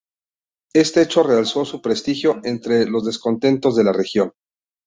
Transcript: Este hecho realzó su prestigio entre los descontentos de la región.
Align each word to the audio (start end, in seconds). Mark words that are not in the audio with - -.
Este 0.73 1.03
hecho 1.03 1.21
realzó 1.21 1.63
su 1.63 1.79
prestigio 1.79 2.41
entre 2.43 2.87
los 2.87 3.05
descontentos 3.05 3.75
de 3.75 3.83
la 3.83 3.93
región. 3.93 4.33